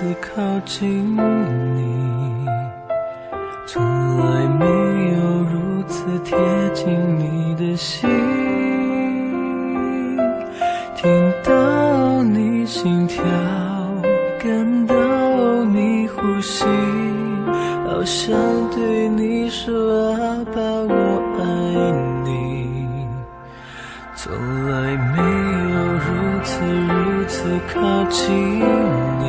[0.00, 2.46] 此靠近你，
[3.66, 3.82] 从
[4.20, 5.18] 来没有
[5.50, 6.38] 如此贴
[6.72, 6.86] 近
[7.18, 8.08] 你的心，
[10.94, 11.10] 听
[11.42, 13.24] 到你心跳，
[14.38, 14.94] 感到
[15.64, 16.64] 你呼吸，
[17.84, 18.30] 好想
[18.70, 21.42] 对你说阿爸，我爱
[22.24, 23.08] 你，
[24.14, 24.32] 从
[24.70, 25.18] 来没
[25.72, 27.42] 有如此如此
[27.74, 29.26] 靠近你，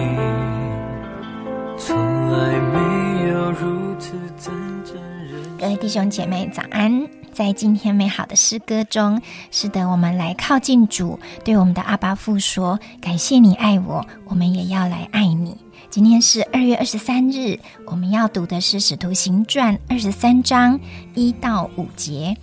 [5.57, 7.07] 各位弟兄姐妹，早安！
[7.33, 9.21] 在今天美好的诗歌中，
[9.51, 15.57] 是的，我们来靠近主，对我们的阿巴父说：“感谢你爱我，我们也要来爱你。”
[15.89, 20.79] 今天是二月二十三日，我们要读的是《使徒行传》二十三章
[21.15, 22.37] 一到五节。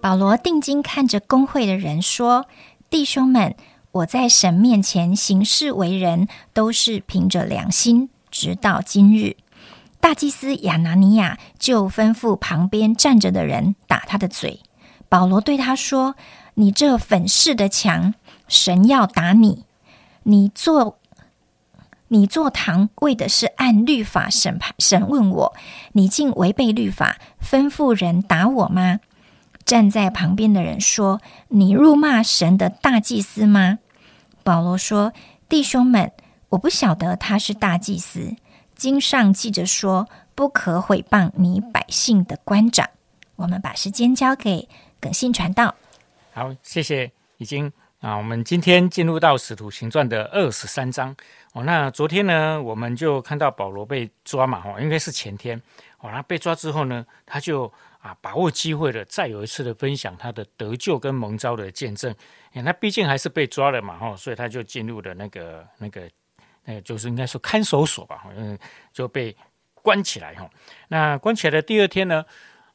[0.00, 2.46] 保罗定睛看着工会的人说
[2.88, 3.54] ：“弟兄们，
[3.92, 9.36] 我在神面前行事为人，都是凭着良心，直到今日。”
[10.00, 14.60] 大祭司亚拿尼亚就吩咐旁边站着的人打他的嘴。
[15.08, 16.14] 保罗对他说
[16.54, 18.14] ：“你这粉饰的墙，
[18.46, 19.64] 神要打你。
[20.22, 20.98] 你做
[22.08, 25.54] 你坐堂为的是按律法审判审问我，
[25.92, 29.00] 你竟违背律法，吩咐人打我吗？”
[29.68, 33.80] 站在旁边的人说：“你辱骂神的大祭司吗？”
[34.42, 35.12] 保罗说
[35.46, 36.10] ：“弟兄们，
[36.48, 38.34] 我不晓得他是大祭司。”
[38.74, 42.88] 经上记着说，不可毁谤你百姓的官长。
[43.36, 44.66] 我们把时间交给
[44.98, 45.74] 耿信传道。
[46.32, 47.12] 好，谢谢。
[47.36, 51.14] 已经啊，我们今天进入到《使徒行传》的二十三章
[51.52, 51.64] 哦。
[51.64, 55.60] 那昨天呢，我们就看到保罗被抓嘛，哦，应该是前天
[55.98, 56.10] 哦。
[56.10, 62.14] 那被抓之后呢，他就啊把握机会了，再有一次的分享他的得救跟蒙召的见证。
[62.52, 66.08] 那毕竟还是被抓了嘛，哦，所以他就进入了那个那个。
[66.70, 68.58] 那个，就是应该说看守所吧，嗯，
[68.92, 69.34] 就被
[69.72, 70.46] 关起来哈。
[70.88, 72.22] 那关起来的第二天呢，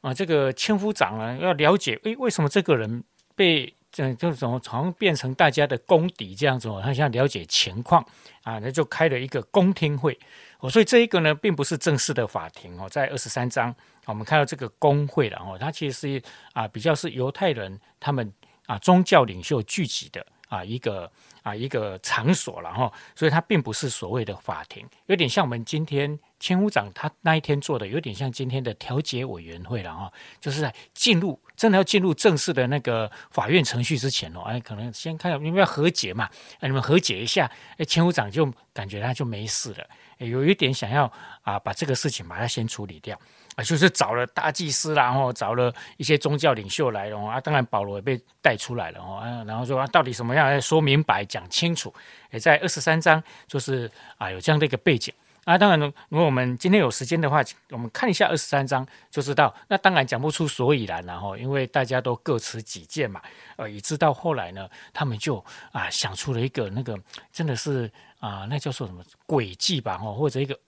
[0.01, 3.03] 啊，这个千夫长呢要了解，诶，为什么这个人
[3.35, 6.81] 被这就从从变成大家的公敌这样子哦？
[6.83, 8.03] 他想了解情况
[8.41, 10.19] 啊，那就开了一个公听会
[10.59, 10.67] 哦。
[10.67, 13.73] 所以这一个呢，并不是正式的法庭哦，在二十三章
[14.05, 16.23] 我们看到这个公会了哦，它其实是
[16.53, 18.33] 啊比较是犹太人他们
[18.65, 21.11] 啊宗教领袖聚集的啊一个。
[21.43, 30.09] 啊，一个场所了哈，所以它并不是所谓的法庭，有点像我们今天千夫长他那一天做的，有点像今天的调解委员会了哈，
[30.39, 36.29] 就是在进入真的要进入正式的那个法院程序之前哦，哎，可能先看你们要和解嘛，
[36.61, 39.85] 哎，你们和解一下，哎，千夫长就感觉他就没事了，
[40.25, 41.11] 有一点想要
[41.41, 43.19] 啊把这个事情把它先处理掉。
[43.55, 47.39] 啊，就是找了大祭司，然后找了一些宗教领袖来了啊。
[47.39, 49.21] 当然，保罗也被带出来了哦。
[49.45, 51.93] 然后说啊，到底什么样说明白、讲清楚？
[52.31, 55.13] 也在二十三章，就是啊，有这样的一个背景
[55.45, 55.55] 啊。
[55.55, 59.53] 当然，如果我们今天有时间的话，我们看一下二十三章，就知道。
[59.67, 63.21] 那当然讲不出所以然，然后因为大家都各持己见嘛。
[63.57, 65.37] 呃，以致到后来呢，他们就
[65.71, 66.99] 啊想出了一个那个
[67.31, 69.99] 真的是啊，那叫做什么诡计吧？
[70.03, 70.59] 哦，或者一个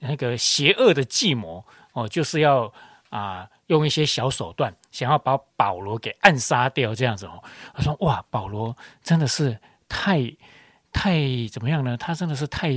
[0.00, 1.64] 那个邪恶的计谋。
[1.94, 2.70] 哦，就是要
[3.08, 7.42] 啊，用一些小手段，想要把保罗给暗杀掉，这样子哦。
[7.72, 10.20] 他说：“哇，保罗真的是太
[10.92, 11.20] 太
[11.52, 11.96] 怎么样呢？
[11.96, 12.68] 他真的是太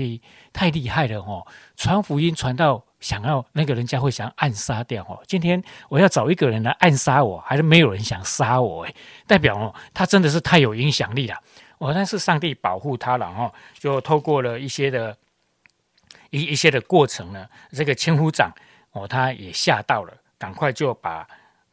[0.54, 1.46] 太厉害了哦！
[1.76, 5.20] 传福音传到想要那个人家会想暗杀掉哦。
[5.26, 8.86] 今天我要找一个人来暗杀我，还是没有人想杀我？
[8.86, 8.94] 哎，
[9.26, 11.36] 代表哦，他真的是太有影响力了。
[11.80, 15.18] 哦，但是上帝保护他了哦，就透过了一些的
[16.30, 18.52] 一一些的过程呢，这个千夫长。
[18.92, 21.28] 哦，他也吓到了，赶快就把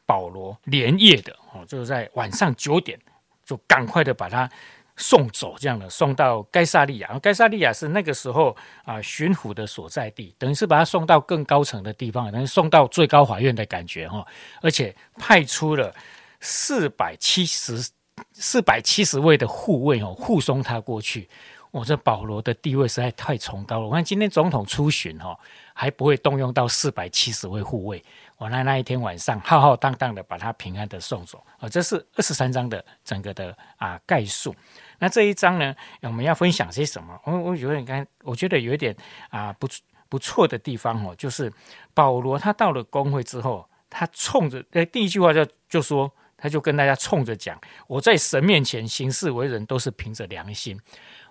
[0.06, 2.98] 保罗连夜的哦，就是在晚上九点，
[3.44, 4.50] 就赶快的把他
[4.96, 7.18] 送走，这样的送到该萨利亚。
[7.20, 8.54] 该萨利亚是那个时候
[8.84, 14.26] 啊巡抚的所在地，等于是把他送到更高层的地方，等于送到最高法院的感觉哈。
[14.60, 15.94] 而且派出了
[16.40, 17.90] 四百七十
[18.32, 21.28] 四百七十位的护卫哦，护送他过去。
[21.70, 23.86] 我这保罗的地位实在太崇高了。
[23.86, 25.36] 我看今天总统出巡哈。
[25.74, 28.02] 还不会动用到四百七十位护卫，
[28.38, 31.68] 我那那一天晚上浩浩荡荡的把他平安的送走啊！
[31.68, 34.54] 这是二十三章的整个的啊概述。
[35.00, 37.20] 那这一章呢，我们要分享些什么？
[37.24, 38.96] 我我觉得，刚我觉得有一点
[39.30, 39.68] 啊不
[40.08, 41.52] 不错的地方哦，就是
[41.92, 50.80] 保罗他到了工会之后，他冲着呃第一句话就就说，他就跟大家冲着讲，我在神面前行事为人都是凭着良心。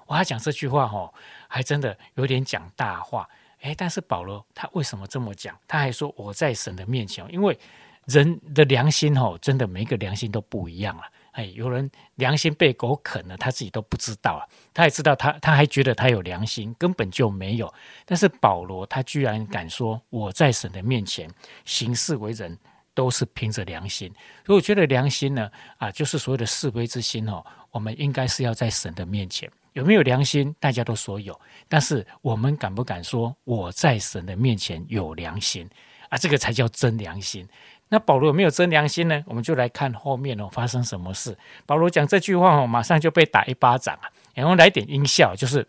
[0.05, 1.11] 我还讲这句话哈，
[1.47, 3.27] 还真的有点讲大话。
[3.63, 5.57] 哎，但是保罗他为什么这么讲？
[5.67, 7.57] 他还说我在神的面前，因为
[8.05, 11.09] 人的良心哦，真的每个良心都不一样啊。
[11.31, 14.45] 哎，有人良心被狗啃了，他自己都不知道啊。
[14.73, 17.73] 他也知道他，他还觉得他有良心，根本就没有。
[18.05, 21.27] 但是保罗他居然敢说，我在神的面前
[21.65, 22.55] 行事为人
[22.93, 24.11] 都是凭着良心。
[24.45, 27.43] 所以我觉得良心呢，啊，就是所谓的是非之心哦。
[27.71, 31.39] 我们应该是要在神的面前有没有良心，大家都说有。
[31.67, 35.67] 但是我们敢不敢说我在神的面前有良心
[36.09, 36.17] 啊？
[36.17, 37.47] 这个才叫真良心。
[37.89, 39.23] 那保罗有没有真良心呢？
[39.27, 41.35] 我们就来看后面哦，发生什么事。
[41.65, 45.67] 保罗讲这句话哦，马上就被打一巴掌啊，然后来点音效，就是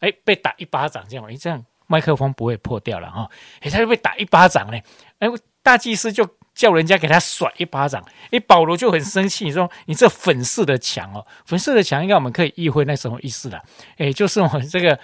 [0.00, 3.30] 哎被打一巴掌这样，哎这样麦克风不会破掉了哈。
[3.60, 4.82] 哎他就被打一巴掌嘞，
[5.20, 5.28] 哎
[5.62, 13.62] 大祭司就叫人家给他甩一巴掌，哎保罗就很生气，你说你这粉饰的墙哦，粉饰的墙应该我们可以意会那什么意思了？
[13.98, 14.98] 哎就是我们这个。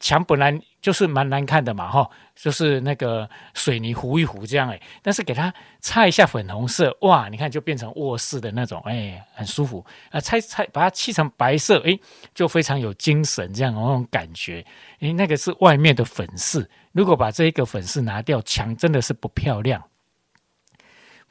[0.00, 10.18] 墙本来就是蛮难看的嘛，哈，就是那个水泥糊一糊这样哎，但是给它擦一下粉红色，哇，你看就变成卧室的那种，哎，很舒服啊。
[10.18, 11.98] 擦擦把它漆成白色，哎，
[12.34, 14.64] 就非常有精神这样那种感觉。
[15.00, 19.84] 哎，那个是外面的粉饰，如果把这一个粉饰拿掉，墙真的是不漂亮。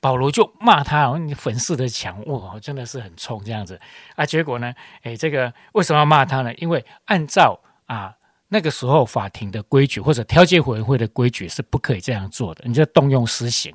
[0.03, 3.79] 保罗就骂他，你粉饰的墙，哇，真的是很冲这样子
[4.17, 4.25] 啊。
[4.25, 4.73] 结果呢，
[5.03, 6.53] 哎，这个为什么要骂他呢？
[6.55, 8.13] 因为按照啊。
[8.49, 13.73] 那个时候法庭的规矩或者调解委员会的规矩是不可以这样做的，你就动用私刑，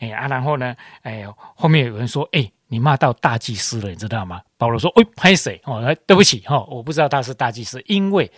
[0.00, 1.24] 哎啊，然后呢，哎，
[1.56, 4.42] 后面有人说，哎，你骂到大祭司了，你知道吗？
[4.58, 5.58] 保罗说，哎，拍谁？
[5.64, 8.30] 哦，对不起，哈，我不知道他是大祭司，因为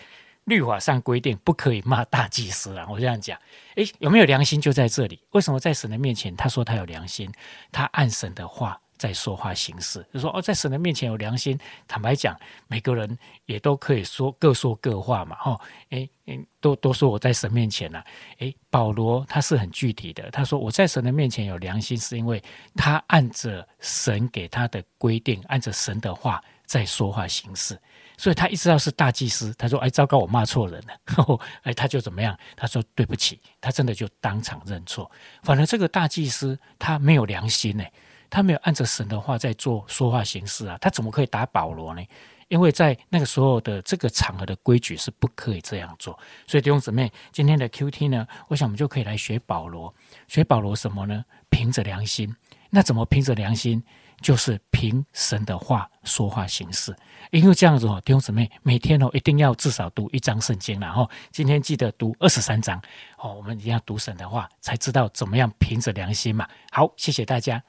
[0.44, 2.86] 律法上规定不可以骂大祭司了。
[2.90, 3.38] 我这样讲，
[3.76, 5.20] 哎，有没有良心就在这里？
[5.30, 7.30] 为什么在神的面前他说他有良心？
[7.70, 8.80] 他按神的话。
[8.96, 11.58] 在说话行事，就说哦，在神的面前有良心。
[11.86, 12.34] 坦白讲，
[12.68, 15.60] 每个人也都可以说各说各话嘛，哈，
[15.90, 18.02] 诶诶，都都说我在神面前了。
[18.38, 22.42] 诶，保罗他是很具体的，他说我在神的面前有良心，是因为
[22.76, 27.78] 他按着神给他的规定，按着神的话在说话行事。
[28.16, 31.38] 所以他一知道是大祭司，他说：“哎，糟糕，我骂错人了。
[31.64, 32.38] ”哎，他就怎么样？
[32.56, 35.10] 他说：“对不起。”他真的就当场认错。
[35.42, 37.84] 反而这个大祭司他没有良心呢。
[38.30, 42.02] 他没有按着神的话在做说话形式啊，他怎么可以打保罗呢？
[42.48, 46.18] 因为在那个时候的这个场合的规矩是不可以这样做。
[46.46, 49.92] 所以弟兄姊妹，今天的 Q T 呢，我想我们就可以来学保罗，
[50.26, 51.24] 学保罗什么呢？
[51.48, 52.34] 凭着良心。
[52.70, 53.82] 那怎么凭着良心？
[54.24, 56.96] 就是凭神的话说话行事。
[57.30, 62.80] 因为这样子哦，弟兄姊妹，每天哦一定要至少读一章圣经，然后今天记得读二十三章
[63.18, 63.34] 哦。
[63.34, 66.48] 我们一定要读神的话，才知道怎么样凭着良心嘛。
[66.70, 67.62] 好，谢谢大家。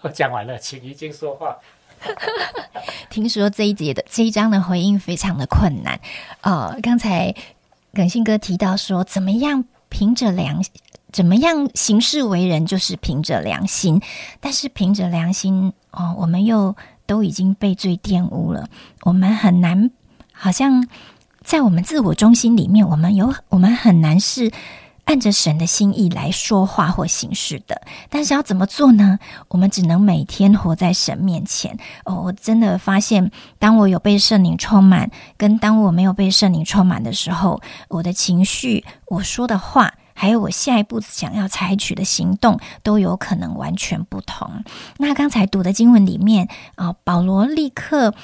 [0.00, 1.56] 我 讲完了，请于静说话。
[3.08, 6.00] 听说这一节的这一章的回应非常的困难。
[6.40, 7.32] 呃，刚才
[7.92, 10.60] 耿信哥提到说，怎么样凭着良，
[11.12, 14.02] 怎么样行事为人，就是凭着良心。
[14.40, 16.74] 但是凭着良心，哦，我们又
[17.06, 18.68] 都已经被罪玷污了，
[19.02, 19.88] 我们很难，
[20.32, 20.84] 好像
[21.44, 24.50] 在我们自我中心里面，我们有我们很难是。
[25.04, 29.18] 按着神的心意来说话或行事的，但是要怎么做呢？
[29.48, 31.78] 我们只能每天活在神面前。
[32.04, 44.64] 哦，我真的发现，当我有被圣灵充满，跟当我没有被圣灵充满的时候，我的情绪、我说的话，还有我下一步想要采取的行动，都有可能完全不同。
[44.96, 48.14] 那刚才读的经文里面啊，保罗立刻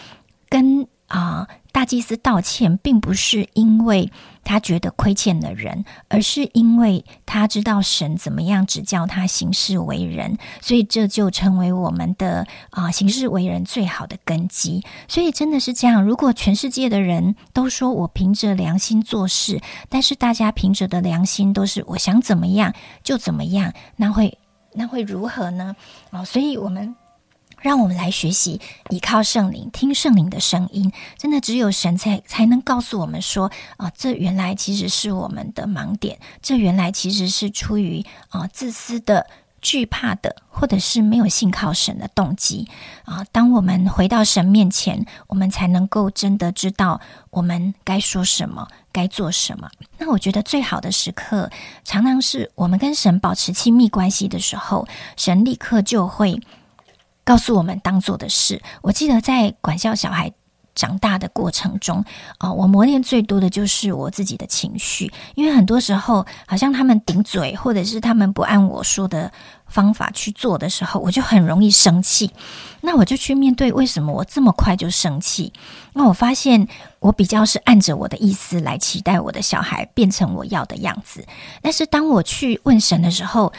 [0.48, 1.46] 跟啊。
[1.72, 4.10] 大祭司道歉，并不是因为
[4.42, 14.84] 他觉得亏欠了人，而是因为他知道神怎么样指教他行事为人，所以这就成为我们的啊行事为人最好的根基。
[15.06, 22.74] 所以真的是这样，如果全世界的人都说我凭着良心做事，但是大家凭着的良心都是我想怎么样
[23.04, 24.36] 就怎么样，那会
[24.74, 25.76] 那会如何呢？
[26.10, 26.96] 哦，所以我们。
[27.60, 30.90] 让我们来学习依靠圣灵，听圣灵的声音。
[31.18, 39.26] 真的，只有神才才能告诉我们说：啊，这原来其实是我们的盲点，这原来其实是出于啊自私的、
[39.60, 42.66] 惧怕的，或者是没有信靠神的动机
[43.04, 43.24] 啊。
[43.30, 49.68] 当我们回到神面前，我们才能够真的知道我们该说什么，该做什么。
[49.98, 51.50] 那我觉得最好的时刻，
[51.84, 56.40] 常常是我们跟神保持亲密关系的时候，神立刻就会。
[57.30, 58.60] 告诉我们当做的事。
[58.82, 60.32] 我记得在管教小孩
[60.74, 62.04] 长大的过程中，
[62.38, 69.30] 啊，我磨练最多的就是我自己的情绪，因为很多时候好像他们顶嘴，或者是他们不按我说的
[69.68, 72.32] 方法去做的时候，我就很容易生气。
[72.80, 75.52] 那我就去面对为什么我这么快就生气。
[75.92, 76.66] 那我发现
[76.98, 81.24] 我比较是按着我的意思来期待我的小孩变成我要的样子，
[81.62, 83.52] 但是当我去问神的时候。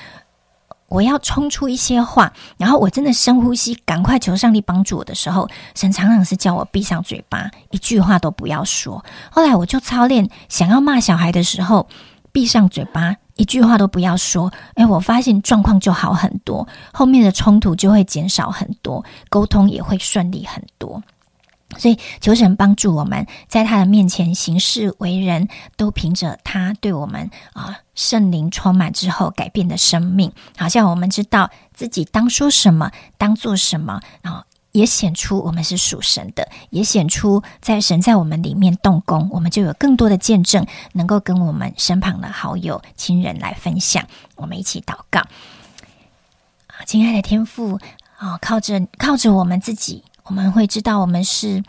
[0.91, 9.01] 我要冲出一些话，然后我真的深呼吸，赶快求上帝帮助我的时候，神常常是叫我闭上嘴巴，一句话都不要说。
[9.31, 11.87] 后来我就操练，想要骂小孩的时候，
[12.33, 14.51] 闭上嘴巴，一句话都不要说。
[14.75, 21.01] 诶，我发现状况就好很多，后面的冲突就会减少很多，沟通也会顺利很多。
[21.77, 25.47] 所以，求神帮助我们，在他的面前行事为人，
[25.77, 44.05] 都凭着他对我们啊圣灵充满之后改变的生命，好像我们知道自己当说什么，当做什么，然后也显出我们是属神的，也显出在神在我们里面动工，我们就有更多的见证，能够跟我们身旁的好友、亲人来分享。
[44.35, 45.21] 我们一起祷告
[46.67, 47.79] 啊，亲爱的天父
[48.17, 50.03] 啊，靠着靠着我们自己。
[50.23, 51.63] 我们会知道，我们是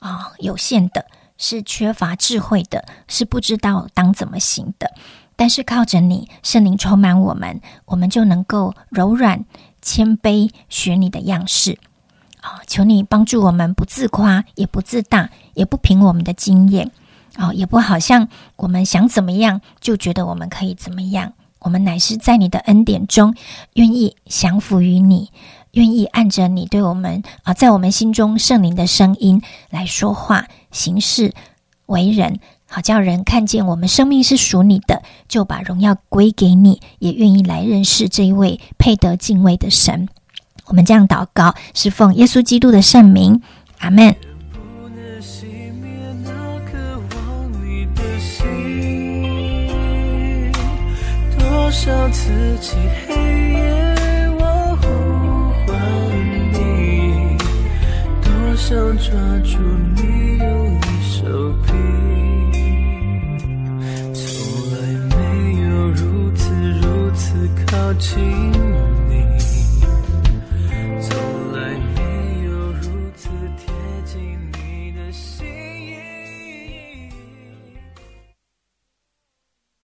[0.00, 4.92] 啊有限的，是缺乏智慧的，是不知道当怎么行的。
[5.36, 9.44] 但是靠着你圣灵充满我们，我们就能够柔软、
[9.80, 11.78] 谦卑，学你的样式。
[12.40, 16.90] 啊，求你帮助我们，不自夸，也不自大，也不凭我们的经验，
[17.36, 21.32] 啊，也不好像我们想怎么样就觉得我们可以怎么样。
[21.58, 23.34] 我们乃是在你的恩典中，
[23.74, 25.32] 愿意降服于你。
[25.72, 31.32] 愿意按着你对我们啊，在我们心中圣灵的声音来说话、行事、
[31.86, 40.08] 为人，好叫人看见我们生命是属你的，就把荣耀归给你，也愿意来认识这一位配得敬畏的神。
[40.66, 43.40] 我们这样祷告，是奉耶稣基督的圣名，
[43.78, 44.14] 阿门。
[51.38, 53.14] 多少次漆黑
[53.52, 53.87] 夜。
[59.00, 59.14] 抓
[59.44, 59.58] 住
[59.94, 61.16] 你用力手
[61.62, 61.72] 臂，
[64.12, 64.22] 从
[64.72, 64.74] 来
[65.08, 65.16] 没
[65.62, 66.42] 有如此
[66.82, 68.67] 如此靠近。